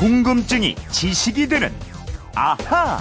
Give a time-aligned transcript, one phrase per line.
[0.00, 1.68] 궁금증이 지식이 되는
[2.34, 2.96] 아하.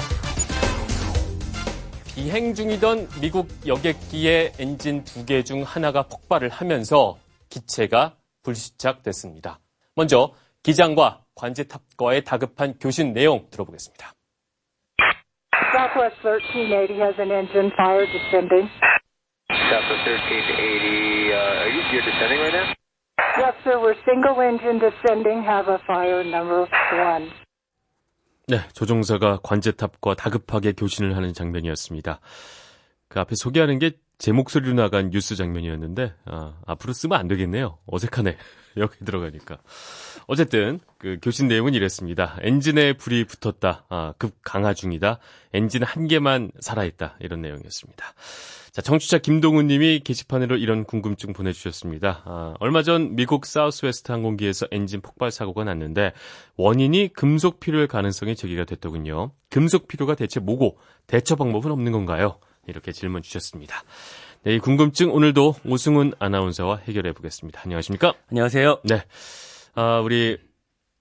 [2.13, 7.17] 비행 중이던 미국 여객기의 엔진 두 개 중 하나가 폭발을 하면서
[7.49, 9.59] 기체가 불시착됐습니다.
[9.95, 14.11] 먼저 기장과 관제탑과의 다급한 교신 내용 들어보겠습니다.
[15.71, 18.67] Southwest 1380 has an engine fire descending.
[19.71, 22.78] Southwest 1380, uh, are you, you're descending right now?
[23.37, 27.31] Yes, sir, we're single engine descending, have a fire number one.
[28.47, 32.19] 네, 조종사가 관제탑과 다급하게 교신을 하는 장면이었습니다.
[33.07, 37.77] 그 앞에 소개하는 게 제 목소리로 나간 뉴스 장면이었는데 아, 앞으로 쓰면 안 되겠네요.
[37.87, 38.37] 어색하네.
[38.77, 39.57] 여기 들어가니까.
[40.27, 42.37] 어쨌든 그 교신 내용은 이랬습니다.
[42.41, 43.85] 엔진에 불이 붙었다.
[43.89, 45.19] 아, 급 강화 중이다.
[45.53, 47.15] 엔진 한 개만 살아있다.
[47.21, 48.05] 이런 내용이었습니다.
[48.71, 52.21] 자, 청취자 김동훈 님이 게시판으로 이런 궁금증 보내주셨습니다.
[52.25, 56.11] 아, 얼마 전 미국 사우스웨스트 항공기에서 엔진 폭발 사고가 났는데
[56.57, 59.31] 원인이 금속 피로일 가능성이 제기가 됐더군요.
[59.49, 62.37] 금속 피로가 대체 뭐고 대처 방법은 없는 건가요?
[62.67, 63.83] 이렇게 질문 주셨습니다.
[64.43, 67.61] 네, 이 궁금증 오늘도 오승훈 아나운서와 해결해 보겠습니다.
[67.63, 68.13] 안녕하십니까?
[68.29, 68.79] 안녕하세요.
[68.83, 69.03] 네.
[69.75, 70.37] 아, 우리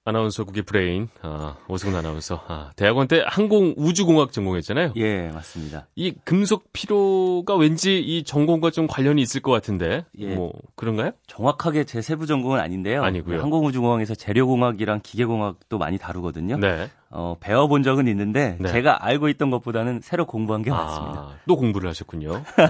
[0.08, 2.42] 아나운서국의 브레인, 아, 오승훈 아나운서.
[2.48, 4.92] 아, 대학원 때 항공 우주공학 전공했잖아요.
[4.96, 5.86] 예, 맞습니다.
[5.94, 10.34] 이 금속 피로가 왠지 이 전공과 좀 관련이 있을 것 같은데, 예.
[10.34, 11.12] 뭐 그런가요?
[11.26, 13.02] 정확하게 제 세부 전공은 아닌데요.
[13.02, 13.40] 아니고요.
[13.42, 16.56] 항공우주공학에서 재료공학이랑 기계공학도 많이 다루거든요.
[16.56, 16.88] 네.
[17.10, 18.68] 어, 배워본 적은 있는데 네.
[18.70, 21.20] 제가 알고 있던 것보다는 새로 공부한 게 많습니다.
[21.20, 22.32] 아, 또 공부를 하셨군요.
[22.32, 22.66] 네.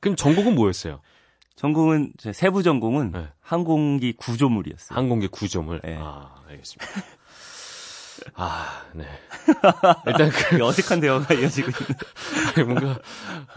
[0.00, 1.00] 그럼 전공은 뭐였어요?
[1.56, 3.28] 전공은 제 세부 전공은 네.
[3.40, 4.96] 항공기 구조물이었어요.
[4.96, 5.80] 항공기 구조물.
[5.82, 5.96] 네.
[5.98, 6.86] 아, 알겠습니다.
[8.34, 9.04] 아, 네.
[10.06, 11.70] 일단 그 어색한 대화가 이어지고
[12.56, 12.74] 있는.
[12.80, 13.00] 뭔가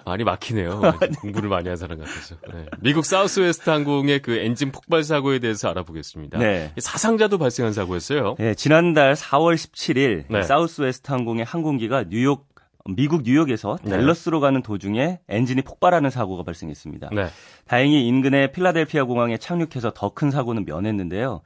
[0.05, 0.81] 많이 막히네요.
[1.21, 2.35] 공부를 많이 한 사람 같아서.
[2.51, 2.65] 네.
[2.79, 6.39] 미국 사우스웨스트 항공의 그 엔진 폭발 사고에 대해서 알아보겠습니다.
[6.39, 6.73] 네.
[6.77, 8.35] 사상자도 발생한 사고였어요.
[8.39, 10.43] 예, 지난달 4월 17일 네.
[10.43, 12.47] 사우스웨스트 항공의 항공기가 뉴욕
[12.87, 13.89] 미국 뉴욕에서 네.
[13.91, 17.09] 댈러스로 가는 도중에 엔진이 폭발하는 사고가 발생했습니다.
[17.13, 17.27] 네.
[17.67, 21.41] 다행히 인근의 필라델피아 공항에 착륙해서 더 큰 사고는 면했는데요.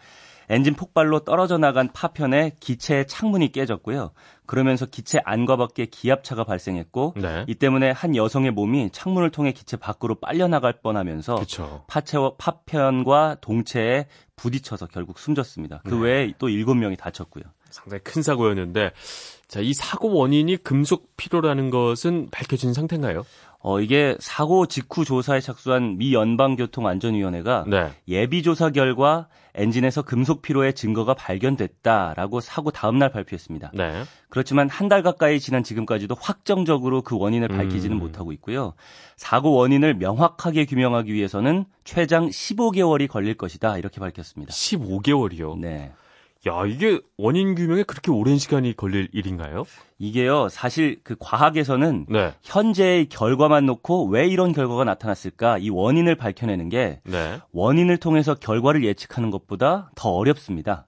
[0.52, 4.12] 엔진 폭발로 떨어져 나간 파편에 기체의 창문이 깨졌고요.
[4.48, 7.46] 그러면서 기체 안과 밖에 기압차가 발생했고 네.
[7.48, 11.36] 이 때문에 한 여성의 몸이 창문을 통해 기체 밖으로 빨려 나갈 뻔하면서.
[11.88, 15.82] 파체와 파편과 동체에 부딪혀서 결국 숨졌습니다.
[15.86, 16.02] 그 네.
[16.02, 17.44] 외에 또 7명이 다쳤고요.
[17.70, 18.92] 상당히 큰 사고였는데
[19.48, 23.26] 자, 이 사고 원인이 금속 피로라는 것은 밝혀진 상태인가요?
[23.62, 27.92] 어, 이게 사고 직후 조사에 착수한 미 연방교통안전위원회가 네.
[28.08, 33.72] 예비 조사 결과 엔진에서 금속 피로의 증거가 발견됐다라고 사고 다음 날 발표했습니다.
[33.74, 34.04] 네.
[34.30, 38.00] 그렇지만 한 달 가까이 지난 지금까지도 확정적으로 그 원인을 밝히지는 음.
[38.00, 38.74] 못하고 있고요.
[39.18, 44.52] 사고 원인을 명확하게 규명하기 위해서는 최장 15개월이 걸릴 것이다 이렇게 밝혔습니다.
[44.54, 45.60] 15개월이요.
[45.60, 45.92] 네.
[46.48, 49.66] 야, 이게 원인 규명에 그렇게 오랜 시간이 걸릴 일인가요?
[49.98, 52.34] 이게요, 사실 그 과학에서는 네.
[52.44, 57.40] 현재의 결과만 놓고 왜 이런 결과가 나타났을까 이 원인을 밝혀내는 게 네.
[57.52, 60.88] 원인을 통해서 결과를 예측하는 것보다 더 어렵습니다.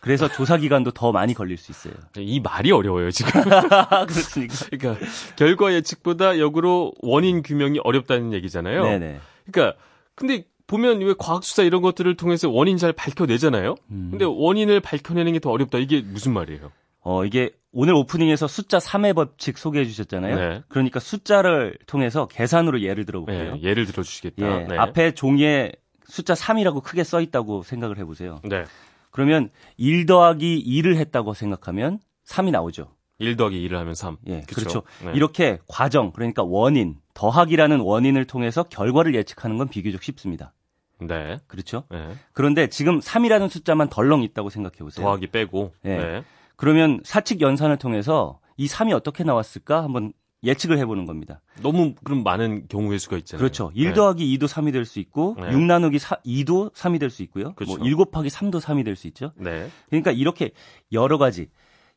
[0.00, 1.94] 그래서 조사 기간도 더 많이 걸릴 수 있어요.
[2.18, 3.40] 이 말이 어려워요, 지금.
[4.08, 4.54] 그렇습니까?
[4.70, 8.82] 그러니까 결과 예측보다 역으로 원인 규명이 어렵다는 얘기잖아요.
[8.82, 9.20] 네네.
[9.50, 9.78] 그러니까
[10.14, 13.74] 근데 보면 왜 과학 수사 이런 것들을 통해서 원인 잘 밝혀내잖아요.
[13.90, 14.08] 음.
[14.10, 15.78] 근데 원인을 밝혀내는 게 더 어렵다.
[15.78, 16.70] 이게 무슨 말이에요?
[17.00, 20.36] 어, 이게 오늘 오프닝에서 숫자 3의 법칙 소개해 주셨잖아요.
[20.36, 20.62] 네.
[20.68, 23.54] 그러니까 숫자를 통해서 계산으로 예를 들어 볼게요.
[23.56, 24.46] 네, 예를 들어 주시겠다.
[24.62, 24.76] 예, 네.
[24.78, 25.72] 앞에 종이에
[26.06, 28.40] 숫자 3이라고 크게 써 있다고 생각을 해 보세요.
[28.44, 28.64] 네.
[29.10, 32.88] 그러면 1 더하기 2를 했다고 생각하면 3이 나오죠.
[33.18, 34.16] 1 더하기 2를 하면 3.
[34.28, 34.42] 예?
[34.42, 34.82] 그렇죠.
[35.04, 35.12] 네.
[35.14, 40.52] 이렇게 과정, 그러니까 원인, 더하기라는 원인을 통해서 결과를 예측하는 건 비교적 쉽습니다.
[41.00, 41.38] 네.
[41.46, 41.84] 그렇죠?
[41.90, 42.14] 네.
[42.32, 45.04] 그런데 지금 3이라는 숫자만 덜렁 있다고 생각해 보세요.
[45.04, 45.72] 더하기 빼고.
[45.84, 45.96] 예.
[45.96, 46.24] 네.
[46.56, 50.12] 그러면 사칙 연산을 통해서 이 3이 어떻게 나왔을까 한번
[50.44, 51.40] 예측을 해보는 겁니다.
[51.62, 53.38] 너무 그럼 많은 경우의 수가 있잖아요.
[53.40, 53.70] 그렇죠.
[53.74, 53.94] 1 네.
[53.94, 55.52] 더하기 2도 3이 될 수 있고 네.
[55.52, 57.54] 6 나누기 4, 2도 3이 될 수 있고요.
[57.54, 57.76] 그렇죠.
[57.78, 59.32] 뭐1 곱하기 3도 3이 될 수 있죠.
[59.36, 59.68] 네.
[59.88, 60.50] 그러니까 이렇게
[60.92, 61.48] 여러 가지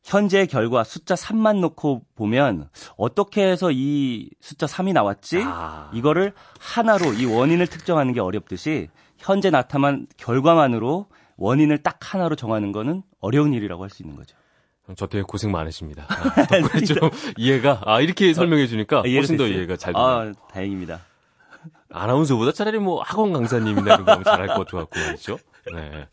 [0.09, 5.41] 현재의 결과 숫자 3만 놓고 보면 어떻게 해서 이 숫자 3이 나왔지?
[5.43, 5.89] 아.
[5.95, 11.07] 이거를 하나로 이 원인을 특정하는 게 어렵듯이 현재 나타난 결과만으로
[11.37, 14.37] 원인을 딱 하나로 정하는 거는 어려운 일이라고 할 수 있는 거죠.
[14.95, 16.05] 저 때문에 고생 많으십니다.
[16.07, 19.47] 아, 덕분에 좀 이해가 아 이렇게 설명해 주니까 이해가 훨씬 더?
[19.47, 20.07] 이해가 잘 되네요.
[20.07, 21.01] 아, 다행입니다.
[21.91, 25.39] 아나운서보다 차라리 뭐 학원 강사님이나 이런 거 하면 잘할 것 같고 말이죠.
[25.73, 26.07] 네.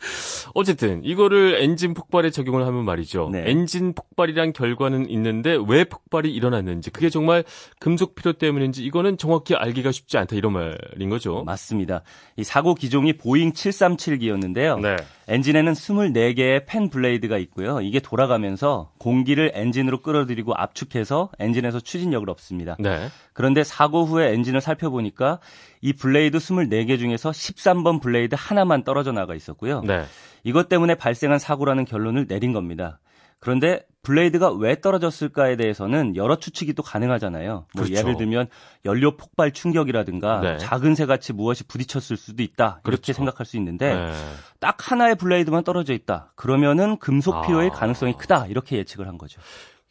[0.54, 3.30] 어쨌든 이거를 엔진 폭발에 적용을 하면 말이죠.
[3.32, 3.44] 네.
[3.46, 7.44] 엔진 폭발이란 결과는 있는데 왜 폭발이 일어났는지 그게 정말
[7.78, 11.42] 금속 피로 때문인지 이거는 정확히 알기가 쉽지 않다 이런 말인 거죠.
[11.44, 12.02] 맞습니다.
[12.36, 14.80] 이 사고 기종이 보잉 737기였는데요.
[14.80, 14.96] 네.
[15.32, 17.80] 엔진에는 24개의 fan blade가 있고요.
[17.80, 22.76] 이게 돌아가면서 공기를 엔진으로 끌어들이고 압축해서 엔진에서 추진력을 얻습니다.
[22.78, 23.08] 네.
[23.32, 25.38] 그런데 사고 후에 엔진을 살펴보니까
[25.80, 29.80] 이 blade 24개 중에서 13번 blade 하나만 떨어져 나가 있었고요.
[29.80, 30.04] 네.
[30.44, 32.98] 이것 때문에 발생한 사고라는 결론을 내린 겁니다.
[33.42, 37.66] 그런데 blade가 왜 떨어졌을까에 대해서는 여러 추측이 또 가능하잖아요.
[37.74, 37.92] 뭐 그렇죠.
[37.92, 38.46] 예를 들면
[38.84, 40.58] 연료 폭발 충격이라든가 네.
[40.58, 42.64] 작은 새 같이 무엇이 부딪혔을 수도 있다.
[42.64, 43.12] 이렇게 그렇죠.
[43.12, 44.12] 생각할 수 있는데 네.
[44.60, 46.32] 딱 하나의 blade만 떨어져 있다.
[46.36, 47.74] 그러면은 금속 피로의 아.
[47.74, 48.46] 가능성이 크다.
[48.46, 49.40] 이렇게 예측을 한 거죠.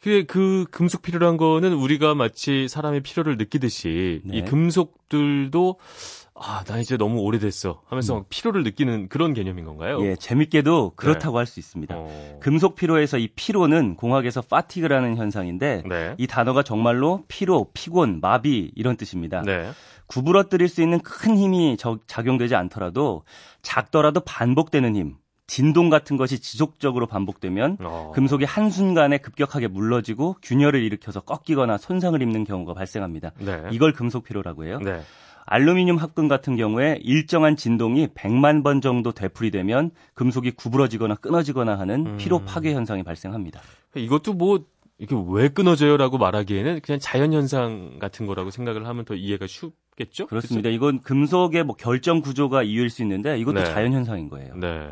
[0.02, 4.38] 그게 그 금속 피로란 거는 우리가 마치 사람이 피로를 느끼듯이 네.
[4.38, 5.76] 이 금속들도
[6.34, 9.98] 아, 나 이제 너무 오래됐어 하면서 막 필요를 느끼는 그런 개념인 건가요?
[9.98, 10.06] 음.
[10.06, 11.94] 예, 재밌게도 그렇다고 할수 있습니다.
[11.96, 12.38] 어.
[12.40, 16.14] 금속 피로에서 이 피로는 공학에서 파티그라는 현상인데 네.
[16.18, 19.42] 이 단어가 정말로 피로, 피곤, 마비 이런 뜻입니다.
[19.42, 19.70] 네.
[20.08, 23.22] 구부러뜨릴 수 있는 큰 힘이 저- 작용되지 않더라도
[23.62, 25.14] 작더라도 반복되는 힘,
[25.46, 28.12] 진동 같은 것이 지속적으로 반복되면 어.
[28.14, 33.32] 금속이 한순간에 급격하게 물러지고 균열을 일으켜서 꺾이거나 손상을 입는 경우가 발생합니다.
[33.38, 33.62] 네.
[33.70, 34.78] 이걸 금속 피로라고 해요.
[34.82, 35.02] 네.
[35.44, 42.16] 알루미늄 합금 같은 경우에 일정한 진동이 100만 번 정도 되풀이되면 금속이 구부러지거나 끊어지거나 하는 음.
[42.16, 43.60] 피로 파괴 현상이 발생합니다.
[43.94, 44.64] 이것도 뭐
[44.98, 50.26] 이게 왜 끊어져요라고 말하기에는 그냥 자연 현상 같은 거라고 생각을 하면 더 이해가 쉽 겠죠?
[50.26, 50.68] 그렇습니다.
[50.70, 53.64] 이건 금속의 뭐 결정 구조가 이유일 수 있는데 이것도 네.
[53.64, 54.54] 자연 현상인 거예요.
[54.56, 54.90] 네.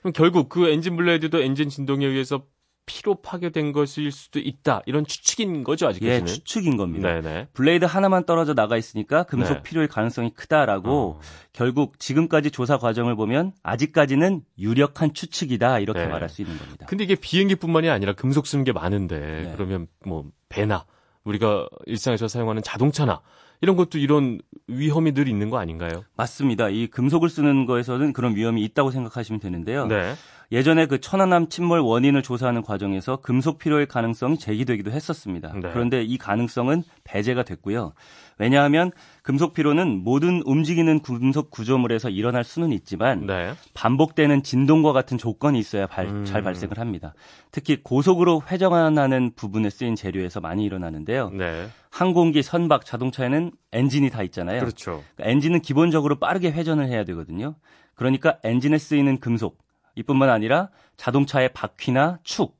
[0.00, 2.42] 그럼 결국 그 엔진 blade도 엔진 진동에 의해서
[2.84, 4.82] 피로 파괴된 것일 수도 있다.
[4.86, 6.26] 이런 추측인 거죠, 예, 아직까지는.
[6.26, 7.08] 추측인 겁니다.
[7.20, 7.48] 네네.
[7.52, 9.62] blade 하나만 떨어져 나가 있으니까 금속 네.
[9.62, 11.20] 피로의 가능성이 크다라고 어.
[11.52, 16.06] 결국 지금까지 조사 과정을 보면 아직까지는 유력한 추측이다 이렇게 네.
[16.08, 16.86] 말할 수 있는 겁니다.
[16.88, 19.52] 근데 이게 비행기뿐만이 아니라 금속 쓰는 게 많은데 네.
[19.54, 20.84] 그러면 뭐 배나
[21.22, 23.20] 우리가 일상에서 사용하는 자동차나
[23.62, 26.04] 이런 것도 이런 위험이 늘 있는 거 아닌가요?
[26.16, 26.68] 맞습니다.
[26.68, 29.86] 이 금속을 쓰는 거에서는 그런 위험이 있다고 생각하시면 되는데요.
[29.86, 30.14] 네.
[30.50, 35.52] 예전에 그 천안함 침몰 원인을 조사하는 과정에서 금속 피로의 가능성이 제기되기도 했었습니다.
[35.54, 35.70] 네.
[35.72, 37.94] 그런데 이 가능성은 배제가 됐고요.
[38.38, 38.90] 왜냐하면
[39.22, 43.52] 금속 피로는 모든 움직이는 금속 구조물에서 일어날 수는 있지만 네.
[43.72, 46.24] 반복되는 진동과 같은 조건이 있어야 발- 음.
[46.24, 47.14] 잘 발생을 합니다.
[47.52, 51.30] 특히 고속으로 회전하는 부분에 쓰인 재료에서 많이 일어나는데요.
[51.30, 51.68] 네.
[51.90, 54.58] 항공기, 선박, 자동차에는 엔진이 다 있잖아요.
[54.60, 55.04] 그렇죠.
[55.14, 57.54] 그러니까 엔진은 기본적으로 빠르게 회전을 해야 되거든요.
[57.94, 59.58] 그러니까 엔진에 쓰이는 금속,
[59.94, 62.58] 이뿐만 아니라 자동차의 바퀴나 축,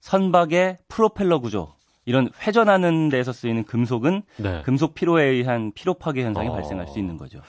[0.00, 1.74] 선박의 프로펠러 구조,
[2.06, 4.62] 이런 회전하는 데서 쓰이는 금속은 네.
[4.62, 6.52] 금속 피로에 의한 피로 파괴 현상이 어.
[6.52, 7.40] 발생할 수 있는 거죠.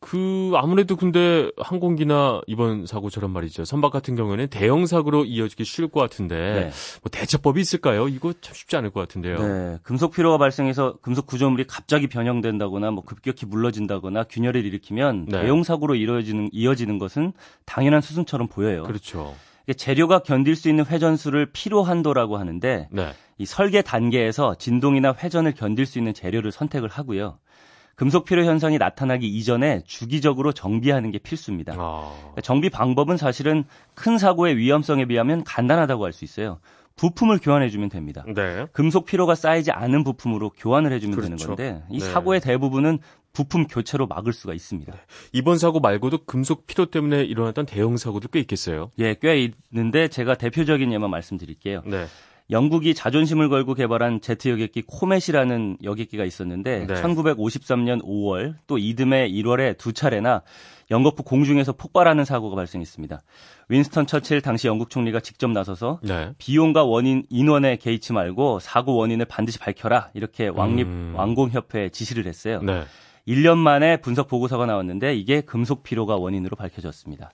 [0.00, 3.66] 그 아무래도 근데 항공기나 이번 사고처럼 말이죠.
[3.66, 6.60] 선박 같은 경우에는 대형 사고로 이어지기 쉬울 것 같은데 네.
[7.02, 8.08] 뭐 대처법이 있을까요?
[8.08, 9.38] 이거 참 쉽지 않을 것 같은데요.
[9.38, 15.42] 네, 금속 피로가 발생해서 금속 구조물이 갑자기 변형된다거나 뭐 급격히 물러진다거나 균열을 일으키면 네.
[15.42, 17.34] 대형 사고로 이어지는 이어지는 것은
[17.66, 18.84] 당연한 수순처럼 보여요.
[18.84, 19.34] 그렇죠.
[19.76, 23.12] 재료가 견딜 수 있는 회전수를 피로 한도라고 하는데 네.
[23.40, 27.38] 이 설계 단계에서 진동이나 회전을 견딜 수 있는 재료를 선택을 하고요.
[27.94, 31.74] 금속 피로 현상이 나타나기 이전에 주기적으로 정비하는 게 필수입니다.
[31.78, 32.12] 아.
[32.42, 33.64] 정비 방법은 사실은
[33.94, 36.60] 큰 사고의 위험성에 비하면 간단하다고 할 수 있어요.
[36.96, 38.26] 부품을 교환해주면 됩니다.
[38.26, 38.66] 네.
[38.72, 41.56] 금속 피로가 쌓이지 않은 부품으로 교환을 해주면 되는 그렇죠.
[41.56, 42.04] 건데 이 네.
[42.04, 42.98] 사고의 대부분은
[43.32, 44.92] 부품 교체로 막을 수가 있습니다.
[45.32, 48.90] 이번 사고 말고도 금속 피로 때문에 일어났던 대형 사고도 꽤 있겠어요.
[48.98, 51.82] 예, 꽤 있는데 제가 대표적인 예만 말씀드릴게요.
[52.50, 52.56] 네.
[52.56, 56.94] 영국이 자존심을 걸고 개발한 제트 여객기 코멧이라는 여객기가 있었는데 네.
[56.94, 60.42] 1953년 5월 또 이듬해 1월에 두 차례나
[60.90, 63.22] 영거포 공중에서 폭발하는 사고가 발생했습니다.
[63.68, 66.32] 윈스턴 처칠 당시 영국 총리가 직접 나서서 네.
[66.38, 71.14] 비용과 원인 인원에 개의치 말고 사고 원인을 반드시 밝혀라 이렇게 왕립 음.
[71.16, 72.60] 왕공협회에 지시를 했어요.
[72.62, 72.82] 네.
[73.28, 77.30] 1년 만에 분석 보고서가 나왔는데 이게 금속 피로가 원인으로 밝혀졌습니다.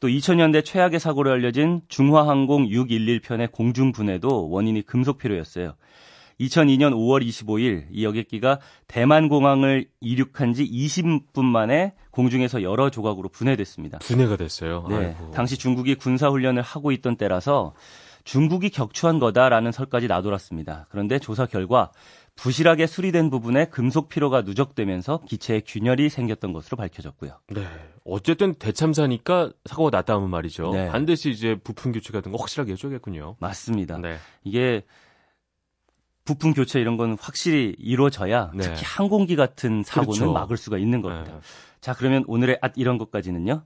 [0.00, 5.74] 또 2000년대 최악의 사고로 알려진 중화항공 611편의 공중 분해도 원인이 금속 피로였어요.
[6.40, 8.58] 2002년 5월 25일 이 여객기가
[8.88, 13.98] 대만 공항을 이륙한 지 20분 만에 공중에서 여러 조각으로 분해됐습니다.
[13.98, 14.86] 분해가 됐어요.
[14.88, 15.30] 네, 아이고.
[15.30, 17.74] 당시 중국이 군사 훈련을 하고 있던 때라서
[18.24, 20.86] 중국이 격추한 거다라는 설까지 나돌았습니다.
[20.88, 21.90] 그런데 조사 결과
[22.36, 27.38] 부실하게 수리된 부분에 금속 피로가 누적되면서 기체에 균열이 생겼던 것으로 밝혀졌고요.
[27.48, 27.66] 네.
[28.04, 30.72] 어쨌든 대참사니까 사고가 났다면 말이죠.
[30.72, 30.88] 네.
[30.88, 33.36] 반드시 이제 부품 교체 같은 거 확실하게 해줘야겠군요.
[33.38, 33.98] 맞습니다.
[33.98, 34.16] 네.
[34.42, 34.82] 이게
[36.24, 38.62] 부품 교체 이런 건 확실히 이루어져야 네.
[38.62, 40.32] 특히 항공기 같은 사고는 그렇죠.
[40.32, 41.32] 막을 수가 있는 겁니다.
[41.34, 41.40] 네.
[41.80, 43.62] 자, 그러면 오늘의 앗 이런 것까지는요.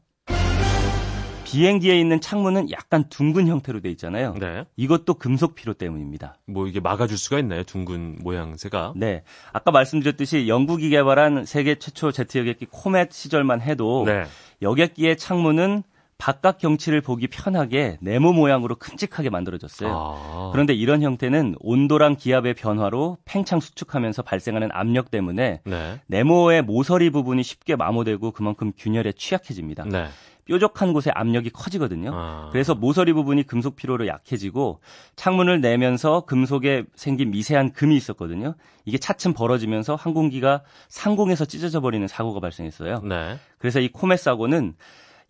[1.48, 4.34] 비행기에 있는 창문은 약간 둥근 형태로 돼 있잖아요.
[4.38, 4.66] 네.
[4.76, 6.36] 이것도 금속 피로 때문입니다.
[6.44, 7.62] 뭐 이게 막아줄 수가 있나요?
[7.62, 8.92] 둥근 모양새가.
[8.96, 9.22] 네.
[9.54, 14.24] 아까 말씀드렸듯이 영국이 개발한 세계 최초 제트 여객기 코멧 시절만 해도 네.
[14.60, 15.84] 여객기의 창문은
[16.18, 19.90] 바깥 경치를 보기 편하게 네모 모양으로 큼직하게 만들어졌어요.
[19.90, 20.50] 아.
[20.52, 26.00] 그런데 이런 형태는 온도랑 기압의 변화로 팽창 수축하면서 발생하는 압력 때문에 네.
[26.08, 29.84] 네모의 모서리 부분이 쉽게 마모되고 그만큼 균열에 취약해집니다.
[29.84, 30.08] 네.
[30.48, 32.10] 뾰족한 곳에 압력이 커지거든요.
[32.12, 32.48] 아.
[32.50, 34.80] 그래서 모서리 부분이 금속 피로로 약해지고
[35.16, 38.54] 창문을 내면서 금속에 생긴 미세한 금이 있었거든요.
[38.84, 43.00] 이게 차츰 벌어지면서 항공기가 상공에서 찢어져 버리는 사고가 발생했어요.
[43.02, 43.36] 네.
[43.58, 44.74] 그래서 이 코멧 사고는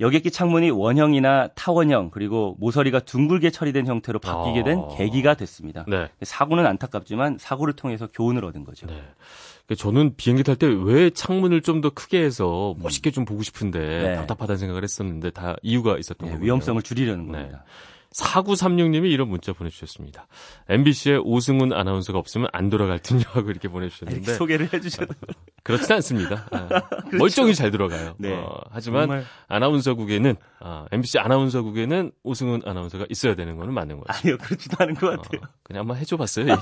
[0.00, 4.94] 여객기 창문이 원형이나 타원형 그리고 모서리가 둥글게 처리된 형태로 바뀌게 된 어.
[4.96, 5.84] 계기가 됐습니다.
[5.88, 6.08] 네.
[6.22, 8.86] 사고는 안타깝지만 사고를 통해서 교훈을 얻은 거죠.
[8.86, 8.94] 네.
[9.66, 13.78] 그러니까 저는 비행기 탈 때 왜 창문을 좀 더 크게 해서 멋있게 좀 보고 싶은데
[13.78, 14.14] 네.
[14.14, 16.44] 답답하다는 생각을 했었는데 다 이유가 있었던 네, 거예요.
[16.44, 17.32] 위험성을 줄이려는 네.
[17.38, 17.64] 겁니다.
[18.14, 20.26] 4936님이 이런 문자 보내주셨습니다.
[20.68, 25.14] MBC의 오승훈 아나운서가 없으면 안 돌아갈 듯요 하고 이렇게 이렇게 보내주셨는데 소개를 해주셔도
[25.62, 26.46] 그렇진 않습니다.
[26.50, 26.68] 아,
[27.18, 28.14] 멀쩡히 잘 돌아가요.
[28.18, 28.32] 네.
[28.32, 34.18] 어, 하지만 정말 아나운서국에는 아, MBC 아나운서국에는 오승훈 아나운서가 있어야 되는 거는 맞는 거죠.
[34.18, 35.40] 아니요 그렇지도 않은 것 같아요.
[35.42, 36.46] 어, 그냥 한번 해줘봤어요.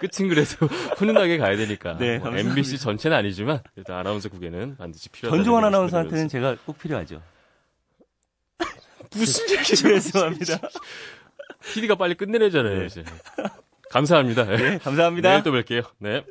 [0.00, 1.96] 끝은 그래도 훈훈하게 가야 되니까.
[1.98, 2.36] 네, 뭐.
[2.36, 5.36] MBC 전체는 아니지만 일단 아나운서국에는 반드시 필요하다.
[5.36, 7.22] 전종환 아나운서한테는 제가 꼭 필요하죠.
[9.14, 10.60] 무슨 얘기 죄송합니다.
[11.72, 12.84] PD가 빨리 끝내내잖아요.
[12.84, 13.04] 이제.
[13.90, 14.44] 감사합니다.
[14.44, 15.28] 네, 감사합니다.
[15.30, 15.84] 내일 또 뵐게요.
[15.98, 16.24] 네.